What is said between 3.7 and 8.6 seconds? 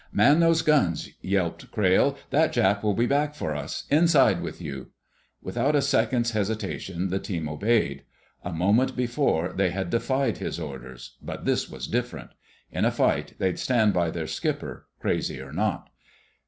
Inside with you!" Without a second's hesitation the team obeyed. A